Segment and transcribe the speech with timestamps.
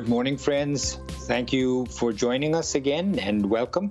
[0.00, 0.94] Good morning, friends.
[1.28, 3.90] Thank you for joining us again and welcome.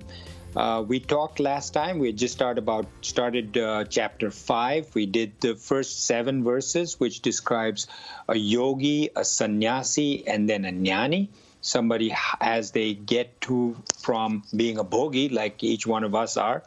[0.56, 2.00] Uh, we talked last time.
[2.00, 4.92] We just started about started uh, chapter five.
[4.92, 7.86] We did the first seven verses, which describes
[8.28, 11.28] a yogi, a sannyasi, and then a jnani.
[11.60, 16.64] Somebody as they get to from being a bhogi, like each one of us are,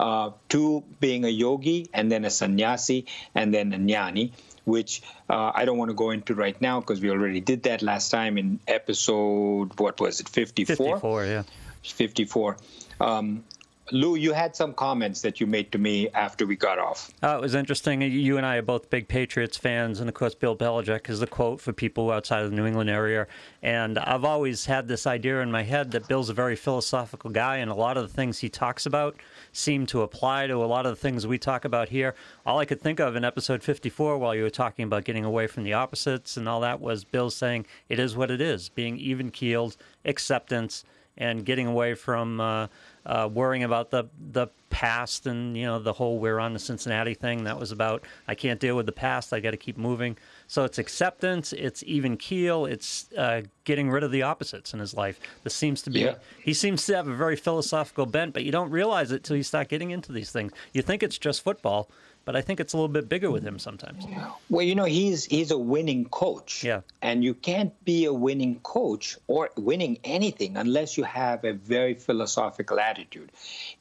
[0.00, 4.32] uh, to being a yogi, and then a sannyasi, and then a jnani
[4.64, 7.82] which uh, I don't want to go into right now because we already did that
[7.82, 10.76] last time in episode, what was it, 54?
[10.76, 11.42] 54, yeah.
[11.82, 12.56] 54.
[13.00, 13.44] Um,
[13.90, 17.10] Lou, you had some comments that you made to me after we got off.
[17.22, 18.00] Uh, it was interesting.
[18.00, 21.26] You and I are both big Patriots fans, and of course, Bill Belichick is the
[21.26, 23.26] quote for people outside of the New England area.
[23.60, 27.56] And I've always had this idea in my head that Bill's a very philosophical guy,
[27.56, 29.16] and a lot of the things he talks about
[29.50, 32.14] seem to apply to a lot of the things we talk about here.
[32.46, 35.48] All I could think of in episode 54, while you were talking about getting away
[35.48, 38.96] from the opposites and all that, was Bill saying, It is what it is, being
[38.98, 40.84] even keeled, acceptance,
[41.18, 42.40] and getting away from.
[42.40, 42.68] Uh,
[43.06, 47.14] uh, worrying about the the past and you know the whole we're on the Cincinnati
[47.14, 47.44] thing.
[47.44, 49.32] That was about I can't deal with the past.
[49.32, 50.16] I got to keep moving.
[50.46, 51.52] So it's acceptance.
[51.52, 52.66] It's even keel.
[52.66, 55.20] It's uh, getting rid of the opposites in his life.
[55.44, 56.00] This seems to be.
[56.00, 56.14] Yeah.
[56.42, 59.42] He seems to have a very philosophical bent, but you don't realize it till you
[59.42, 60.52] start getting into these things.
[60.72, 61.90] You think it's just football,
[62.24, 64.06] but I think it's a little bit bigger with him sometimes.
[64.48, 66.62] Well, you know, he's he's a winning coach.
[66.62, 66.82] Yeah.
[67.00, 71.94] And you can't be a winning coach or winning anything unless you have a very
[71.94, 73.32] philosophical attitude.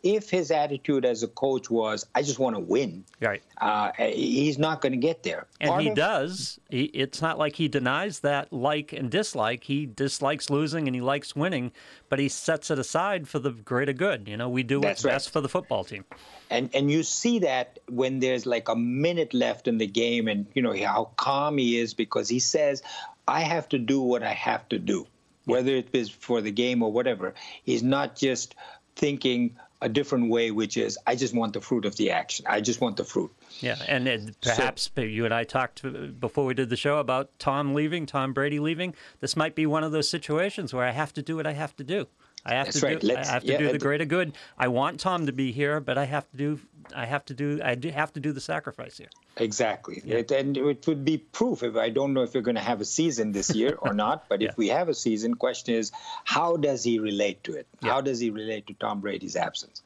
[0.04, 3.42] If his attitude as a coach was, I just want to win, right?
[3.60, 5.46] Uh, he's not going to get there.
[5.60, 6.60] And Part he of, does.
[6.70, 9.64] He, it's not like he denies that like and dislike.
[9.64, 11.72] He dislikes losing and he likes winning,
[12.10, 14.28] but he sets it aside for the greater good.
[14.28, 15.12] You know, we do what's right.
[15.12, 16.06] best for the football team.
[16.50, 20.48] And and you see that when there's like a minute left in the game, and
[20.54, 22.82] you know how calm he is because he says,
[23.28, 25.06] "I have to do what I have to do."
[25.46, 27.34] Whether it is for the game or whatever,
[27.64, 28.56] he's not just
[28.96, 32.46] thinking a different way, which is I just want the fruit of the action.
[32.48, 33.32] I just want the fruit.
[33.60, 37.00] Yeah, and, and perhaps so, you and I talked uh, before we did the show
[37.00, 38.94] about Tom leaving, Tom Brady leaving.
[39.20, 41.76] This might be one of those situations where I have to do what I have
[41.78, 42.08] to do.
[42.46, 43.00] I have That's to right.
[43.00, 43.08] do.
[43.08, 44.34] Let's, I have to yeah, do the greater good.
[44.58, 46.60] I want Tom to be here, but I have to do.
[46.96, 47.62] I have to do.
[47.64, 49.10] I do have to do the sacrifice here.
[49.38, 50.18] Exactly, yeah.
[50.18, 51.64] it, and it would be proof.
[51.64, 54.28] If I don't know if we're going to have a season this year or not,
[54.28, 54.50] but yeah.
[54.50, 55.92] if we have a season, question is,
[56.26, 57.68] how does he relate to it?
[57.82, 59.82] How does he relate to Tom Brady's absence?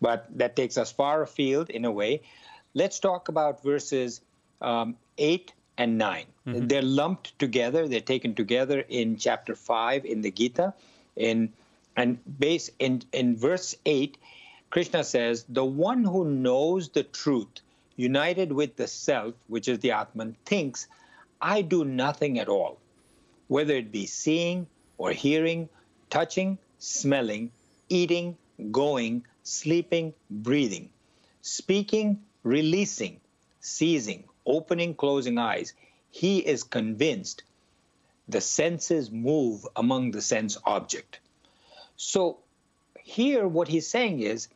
[0.00, 2.22] But that takes us far afield in a way.
[2.74, 4.20] Let's talk about verses
[4.60, 6.66] um, eight and 9 they mm-hmm.
[6.66, 7.86] They're lumped together.
[7.86, 10.74] They're taken together in chapter five in the Gita.
[11.16, 11.52] In
[11.96, 14.16] and base in, in verse 8,
[14.70, 17.60] Krishna says, The one who knows the truth,
[17.96, 20.86] united with the self, which is the Atman, thinks,
[21.40, 22.78] I do nothing at all,
[23.48, 24.66] whether it be seeing
[24.96, 25.68] or hearing,
[26.08, 27.50] touching, smelling,
[27.88, 28.36] eating,
[28.70, 30.88] going, sleeping, breathing,
[31.42, 33.20] speaking, releasing,
[33.60, 35.74] seizing, opening, closing eyes.
[36.10, 37.42] He is convinced
[38.28, 41.20] the senses move among the sense object.
[41.96, 42.38] So
[43.02, 44.48] here, what he's saying is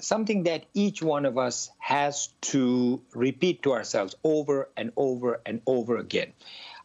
[0.00, 5.60] something that each one of us has to repeat to ourselves over and over and
[5.66, 6.32] over again.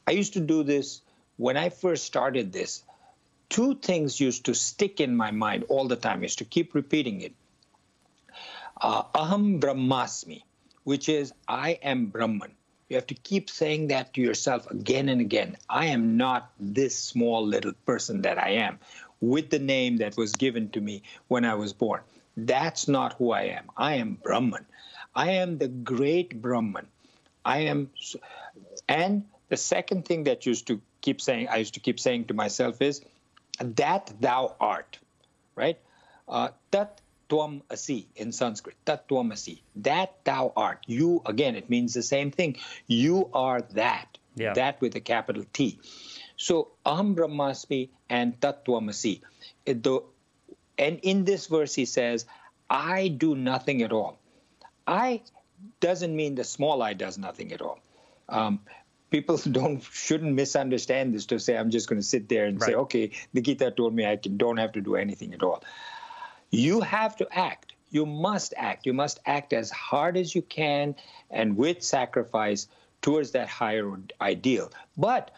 [0.07, 1.01] I used to do this
[1.37, 2.83] when I first started this.
[3.49, 6.19] Two things used to stick in my mind all the time.
[6.19, 7.33] I used to keep repeating it.
[8.79, 10.43] Uh, Aham Brahmasmi,
[10.83, 12.51] which is I am Brahman.
[12.87, 15.57] You have to keep saying that to yourself again and again.
[15.69, 18.79] I am not this small little person that I am
[19.21, 22.01] with the name that was given to me when I was born.
[22.35, 23.69] That's not who I am.
[23.77, 24.65] I am Brahman.
[25.15, 26.87] I am the great Brahman.
[27.45, 27.89] I am,
[28.87, 32.33] and the second thing that used to keep saying, I used to keep saying to
[32.33, 33.01] myself is,
[33.59, 34.97] that thou art,
[35.55, 35.77] right?
[36.27, 38.75] Uh, tat tvam asi in Sanskrit.
[38.85, 39.61] Tat tvam asi.
[39.75, 40.79] That thou art.
[40.87, 41.55] You again.
[41.55, 42.57] It means the same thing.
[42.87, 44.17] You are that.
[44.35, 44.53] Yeah.
[44.53, 45.79] That with a capital T.
[46.41, 49.21] So Aham Brahmasmi and Tattvamasi.
[49.67, 52.25] And in this verse, he says,
[52.67, 54.17] I do nothing at all.
[54.87, 55.21] I
[55.79, 57.79] doesn't mean the small I does nothing at all.
[58.27, 58.59] Um,
[59.11, 62.69] people don't shouldn't misunderstand this to say I'm just going to sit there and right.
[62.69, 65.63] say, okay, the Gita told me I can, don't have to do anything at all.
[66.49, 67.73] You have to act.
[67.91, 68.87] You must act.
[68.87, 70.95] You must act as hard as you can
[71.29, 72.67] and with sacrifice
[73.03, 74.71] towards that higher ideal.
[74.97, 75.29] But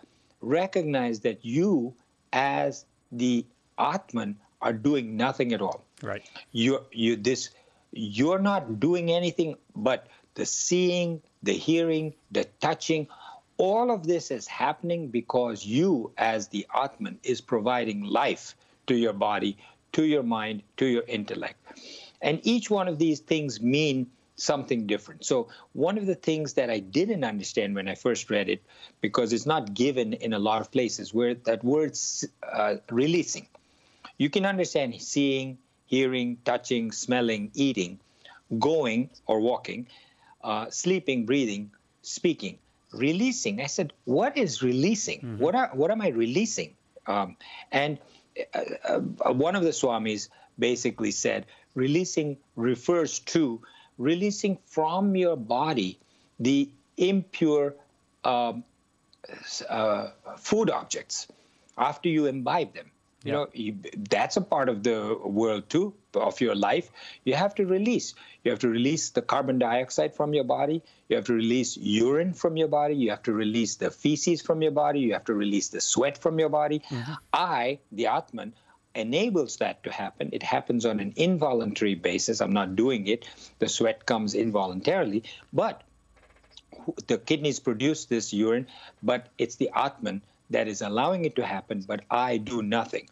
[0.44, 1.94] recognize that you,
[2.32, 3.46] as the
[3.80, 5.84] Atman, are doing nothing at all.
[6.02, 6.24] Right.
[6.52, 7.50] You're, you this
[7.92, 13.08] you're not doing anything but the seeing, the hearing, the touching,
[13.58, 18.56] All of this is happening because you, as the Atman, is providing life
[18.88, 19.58] to your body,
[19.94, 21.56] to your mind, to your intellect.
[22.22, 25.26] And each one of these things mean something different.
[25.26, 28.64] So, one of the things that I didn't understand when I first read it,
[29.02, 31.98] because it's not given in a lot of places, where that word
[32.52, 33.48] uh, releasing.
[34.18, 38.00] You can understand seeing, hearing, touching, smelling, eating,
[38.60, 39.88] going or walking,
[40.44, 41.72] uh, sleeping, breathing,
[42.02, 42.58] speaking,
[42.92, 43.62] releasing.
[43.62, 45.20] I said, "What is releasing?
[45.20, 45.38] Mm-hmm.
[45.38, 46.76] What are what am I releasing?"
[47.08, 47.38] Um,
[47.72, 47.98] and
[48.54, 51.46] uh, uh, one of the swamis basically said,
[51.76, 53.62] "Releasing refers to
[53.98, 56.00] releasing from your body
[56.40, 57.76] the impure
[58.24, 58.64] um,
[59.70, 61.28] uh, food objects
[61.78, 62.92] after you imbibe them."
[63.24, 63.78] You know, you,
[64.10, 66.92] that's a part of the world too, of your life.
[67.24, 68.16] You have to release.
[68.44, 70.82] You have to release the carbon dioxide from your body.
[71.08, 72.96] You have to release urine from your body.
[72.96, 75.00] You have to release the feces from your body.
[75.00, 76.82] You have to release the sweat from your body.
[76.90, 77.14] Mm-hmm.
[77.32, 78.54] I, the Atman,
[78.96, 80.30] enables that to happen.
[80.34, 82.42] It happens on an involuntary basis.
[82.42, 83.28] I'm not doing it.
[83.60, 85.82] The sweat comes involuntarily, but
[87.08, 88.68] the kidneys produce this urine,
[89.02, 93.10] but it's the Atman that is allowing it to happen, but I do nothing.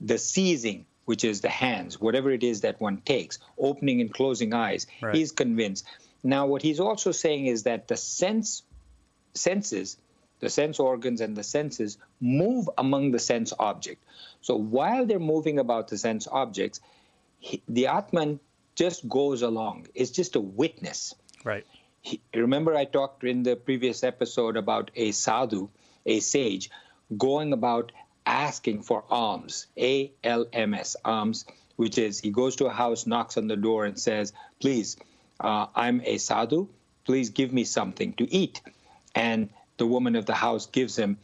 [0.00, 4.52] The seizing, which is the hands, whatever it is that one takes, opening and closing
[4.52, 5.14] eyes, right.
[5.14, 5.86] he's convinced.
[6.22, 8.62] Now, what he's also saying is that the sense
[9.34, 9.96] senses,
[10.40, 14.02] the sense organs and the senses move among the sense object.
[14.46, 16.80] So while they're moving about the sense objects,
[17.40, 18.38] he, the Atman
[18.76, 19.88] just goes along.
[19.92, 21.16] It's just a witness.
[21.42, 21.66] Right.
[22.00, 25.68] He, remember, I talked in the previous episode about a sadhu
[26.06, 26.70] a sage,
[27.18, 27.90] going about
[28.24, 31.44] asking for alms, A L M S, alms,
[31.74, 34.96] which is he goes to a house, knocks on the door, and says, Please,
[35.40, 36.68] uh, I'm a sadhu,
[37.04, 38.62] please give me something to eat.
[39.12, 41.18] And the woman of the house gives him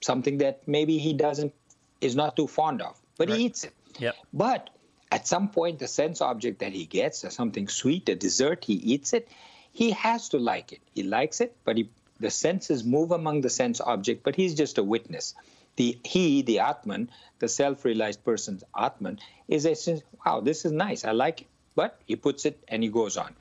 [0.00, 1.52] something that maybe he doesn't,
[2.00, 3.38] is not too fond of, but right.
[3.38, 3.74] he eats it.
[3.98, 4.16] Yep.
[4.32, 4.70] But
[5.10, 8.74] at some point, the sense object that he gets, or something sweet, a dessert, he
[8.74, 9.28] eats it.
[9.72, 10.80] He has to like it.
[10.94, 11.88] He likes it, but he
[12.20, 15.34] the senses move among the sense object, but he's just a witness.
[15.76, 21.04] The he, the Atman, the self-realized person's Atman, is a sense, wow, this is nice,
[21.04, 21.46] I like it.
[21.76, 23.36] But he puts it and he goes on.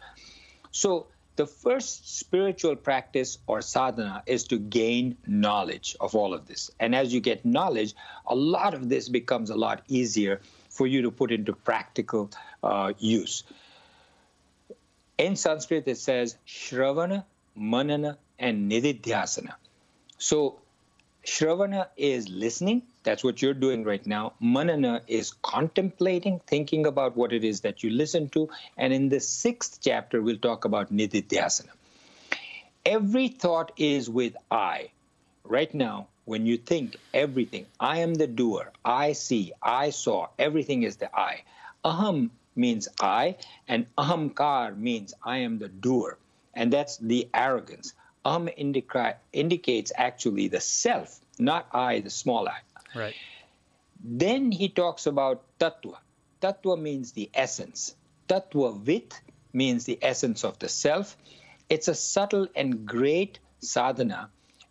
[0.69, 1.07] So
[1.37, 6.71] the first spiritual practice or sadhana is to gain knowledge of all of this.
[6.79, 7.95] And as you get knowledge,
[8.25, 12.31] a lot of this becomes a lot easier for you to put into practical
[12.63, 13.43] uh, use.
[15.17, 17.23] In Sanskrit, it says Shravana,
[17.55, 19.53] Manana, and Nididhyasana.
[20.17, 20.59] So,
[21.25, 22.83] Shravana is listening.
[23.07, 24.33] That's what you're doing right now.
[24.41, 28.49] Manana is contemplating, thinking about what it is that you listen to.
[28.75, 31.69] And in the sixth chapter, we'll talk about Nididhyasana.
[32.85, 34.89] Every thought is with I.
[35.45, 40.83] Right now, when you think everything, I am the doer, I see, I saw, everything
[40.83, 41.43] is the I.
[41.85, 43.37] Aham means I,
[43.69, 46.17] and ahamkar means I am the doer.
[46.53, 47.93] And that's the arrogance.
[48.25, 52.66] Um indica- indicates actually the self, not I, the small I.
[52.97, 53.15] Right.
[54.03, 55.97] Then he talks about tattva.
[56.41, 57.95] Tattva means the essence.
[58.27, 59.19] Tattva vit
[59.53, 61.17] means the essence of the self.
[61.69, 64.29] It's a subtle and great sadhana.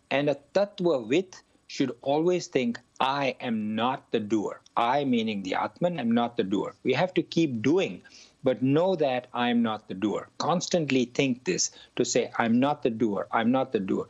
[0.09, 4.61] And a tattva vit should always think, I am not the doer.
[4.75, 6.75] I, meaning the Atman, am not the doer.
[6.83, 8.01] We have to keep doing
[8.47, 10.29] but know that I'm not the doer.
[10.37, 14.07] Constantly think this to say, I'm not the doer, I'm not the doer.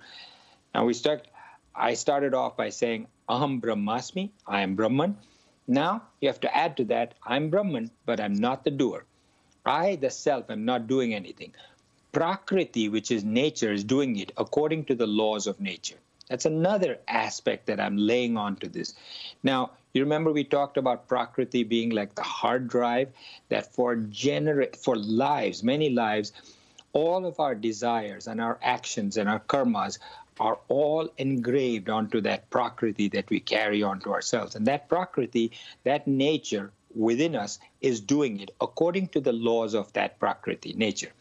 [0.76, 1.28] Now we start,
[1.74, 5.18] I started off by saying, Aham Brahmasmi, I am Brahman.
[5.68, 9.06] Now you have to add to that, I'm Brahman, but I'm not the doer.
[9.66, 11.54] I, the self, am not doing anything.
[12.14, 15.98] Prakriti, which is nature, is doing it according to the laws of nature.
[16.30, 18.96] That's another aspect that I'm laying onto this.
[19.44, 23.10] Now, you remember we talked about Prakriti being like the hard drive
[23.50, 26.32] that for gener- for lives, many lives,
[26.94, 30.00] all of our desires and our actions and our karmas
[30.40, 34.56] are all engraved onto that Prakriti that we carry onto ourselves.
[34.56, 35.52] And that Prakriti,
[35.84, 41.12] that nature within us, is doing it according to the laws of that Prakriti, nature.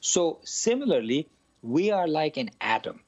[0.00, 1.28] So, similarly,
[1.62, 3.00] we are like an atom,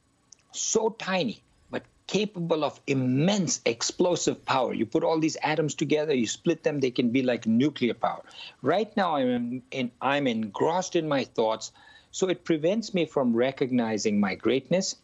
[0.52, 4.73] so tiny but capable of immense explosive power.
[4.73, 8.23] You put all these atoms together, you split them, they can be like nuclear power.
[8.62, 11.73] Right now, I'm, in, I'm engrossed in my thoughts,
[12.12, 14.95] so it prevents me from recognizing my greatness,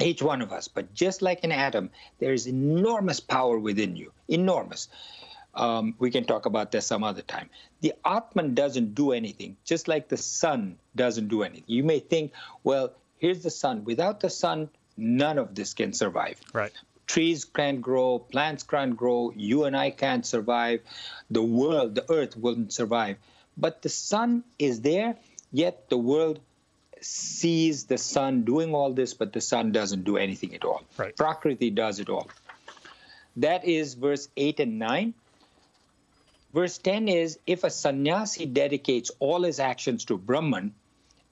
[0.00, 0.68] each one of us.
[0.68, 4.88] But just like an atom, there is enormous power within you, enormous.
[5.54, 7.48] Um, we can talk about that some other time.
[7.80, 11.64] The Atman doesn't do anything, just like the sun doesn't do anything.
[11.66, 12.32] You may think,
[12.64, 13.84] well, here's the sun.
[13.84, 16.40] Without the sun, none of this can survive.
[16.52, 16.72] Right.
[17.06, 20.80] Trees can't grow, plants can't grow, you and I can't survive,
[21.30, 23.18] the world, the earth wouldn't survive.
[23.56, 25.16] But the sun is there,
[25.52, 26.40] yet the world
[27.04, 30.82] sees the sun doing all this, but the sun doesn't do anything at all.
[30.96, 31.16] Right.
[31.16, 32.28] Prakriti does it all.
[33.36, 35.14] That is verse 8 and 9.
[36.52, 40.72] Verse 10 is if a sannyasi dedicates all his actions to Brahman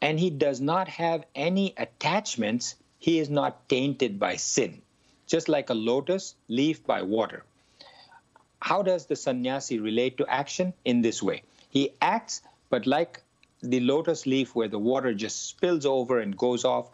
[0.00, 4.82] and he does not have any attachments, he is not tainted by sin,
[5.26, 7.44] just like a lotus leaf by water.
[8.60, 10.72] How does the sannyasi relate to action?
[10.84, 11.42] In this way.
[11.70, 13.22] He acts, but like
[13.62, 16.90] the lotus leaf where the water just spills over and goes off,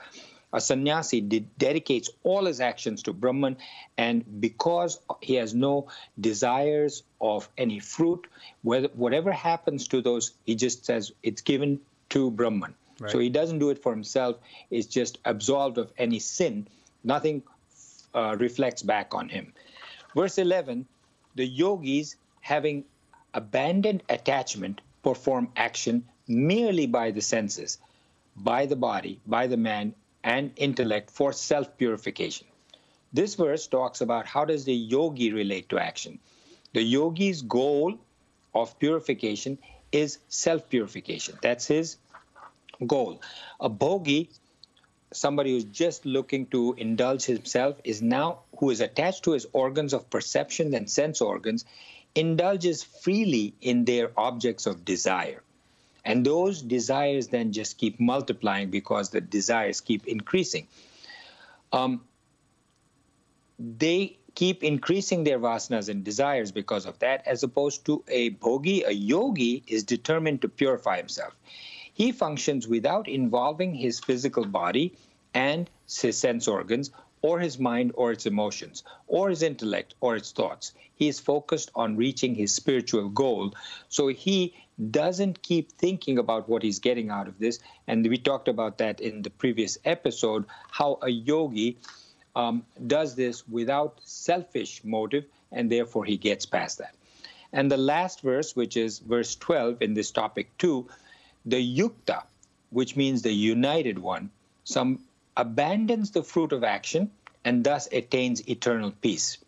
[0.53, 3.57] a sannyasi dedicates all his actions to Brahman,
[3.99, 8.27] and because he has no desires of any fruit,
[8.63, 12.75] whether, whatever happens to those, he just says it's given to Brahman.
[12.99, 13.11] Right.
[13.11, 14.39] So he doesn't do it for himself,
[14.71, 16.67] it's just absolved of any sin.
[17.05, 17.43] Nothing
[18.15, 19.53] uh, reflects back on him.
[20.15, 20.87] Verse 11
[21.35, 22.85] the yogis, having
[23.33, 27.79] abandoned attachment, perform action merely by the senses,
[28.37, 32.47] by the body, by the man, and intellect for self-purification.
[33.13, 36.19] This verse talks about how does the yogi relate to action.
[36.75, 37.99] The yogi's goal
[38.55, 39.59] of purification
[39.91, 41.39] is self-purification.
[41.41, 41.97] That's his
[42.87, 43.23] goal.
[43.59, 44.29] A bhogi,
[45.13, 49.95] somebody who's just looking to indulge himself, is now who is attached to his organs
[49.95, 51.65] of perception and sense organs,
[52.15, 55.43] indulges freely in their objects of desire.
[56.05, 60.67] And those desires then just keep multiplying because the desires keep increasing.
[61.73, 62.03] Um,
[63.59, 68.87] they keep increasing their vasanas and desires because of that, as opposed to a bhogi,
[68.87, 71.35] a yogi is determined to purify himself.
[71.93, 74.95] He functions without involving his physical body
[75.35, 80.33] and his sense organs, or his mind or its emotions, or his intellect or its
[80.33, 80.73] thoughts.
[80.95, 83.55] He is focused on reaching his spiritual goal.
[83.89, 84.55] So he
[84.91, 87.59] doesn't keep thinking about what he's getting out of this.
[87.87, 91.79] And we talked about that in the previous episode how a yogi
[92.37, 96.95] um, does this without selfish motive, and therefore he gets past that.
[97.53, 100.87] And the last verse, which is verse 12 in this topic too,
[101.47, 102.23] the yukta,
[102.71, 104.31] which means the united one,
[104.65, 105.01] some
[105.39, 107.11] abandons the fruit of action
[107.45, 109.39] and thus attains eternal peace.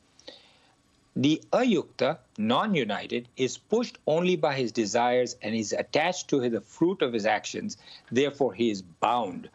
[1.17, 6.61] The ayukta, non united, is pushed only by his desires and is attached to the
[6.61, 7.77] fruit of his actions.
[8.13, 9.51] Therefore, he is bound.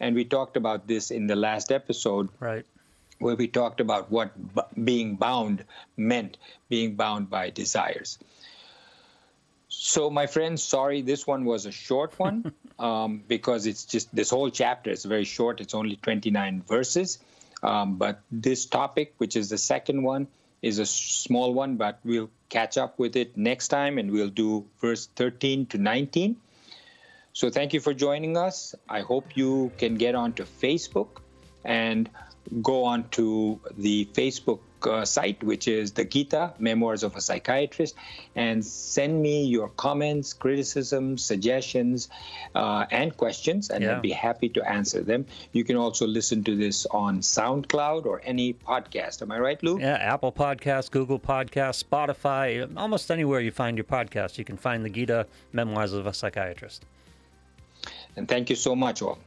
[0.00, 2.30] And we talked about this in the last episode.
[2.40, 2.64] Right.
[3.18, 5.64] Where we talked about what b- being bound
[5.96, 6.38] meant,
[6.68, 8.18] being bound by desires.
[9.86, 14.30] So, my friends, sorry, this one was a short one um, because it's just this
[14.30, 15.60] whole chapter is very short.
[15.60, 17.18] It's only 29 verses.
[17.62, 20.26] Um, but this topic, which is the second one,
[20.62, 24.64] is a small one, but we'll catch up with it next time and we'll do
[24.80, 26.36] verse 13 to 19.
[27.34, 28.74] So thank you for joining us.
[28.88, 31.20] I hope you can get onto Facebook
[31.62, 32.08] and
[32.62, 37.94] go on to the Facebook uh, site, which is the Gita Memoirs of a Psychiatrist,
[38.36, 42.08] and send me your comments, criticisms, suggestions,
[42.54, 43.96] uh, and questions, and yeah.
[43.96, 45.26] I'd be happy to answer them.
[45.52, 49.22] You can also listen to this on SoundCloud or any podcast.
[49.22, 49.80] Am I right, Lou?
[49.80, 54.84] Yeah, Apple Podcasts, Google Podcasts, Spotify, almost anywhere you find your podcast, you can find
[54.84, 56.84] the Gita Memoirs of a Psychiatrist.
[58.16, 59.18] And thank you so much, all.